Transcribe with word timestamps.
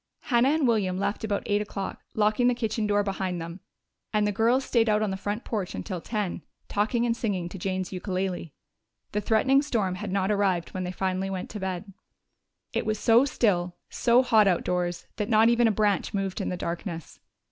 Hannah 0.21 0.49
and 0.49 0.67
William 0.67 0.97
left 0.97 1.23
about 1.23 1.43
eight 1.45 1.61
o'clock, 1.61 2.01
locking 2.15 2.47
the 2.47 2.55
kitchen 2.55 2.87
door 2.87 3.03
behind 3.03 3.39
them, 3.39 3.59
and 4.11 4.25
the 4.25 4.31
girls 4.31 4.65
stayed 4.65 4.89
out 4.89 5.03
on 5.03 5.11
the 5.11 5.15
front 5.15 5.43
porch 5.45 5.75
until 5.75 6.01
ten, 6.01 6.41
talking 6.67 7.05
and 7.05 7.15
singing 7.15 7.47
to 7.49 7.59
Jane's 7.59 7.93
ukulele. 7.93 8.51
The 9.11 9.21
threatening 9.21 9.61
storm 9.61 9.93
had 9.93 10.11
not 10.11 10.31
arrived 10.31 10.69
when 10.69 10.85
they 10.85 10.91
finally 10.91 11.29
went 11.29 11.51
to 11.51 11.59
bed. 11.59 11.93
It 12.73 12.87
was 12.87 12.97
so 12.97 13.25
still, 13.25 13.75
so 13.91 14.23
hot 14.23 14.47
outdoors 14.47 15.05
that 15.17 15.29
not 15.29 15.49
even 15.49 15.67
a 15.67 15.71
branch 15.71 16.15
moved 16.15 16.41
in 16.41 16.49
the 16.49 16.57
darkness. 16.57 17.19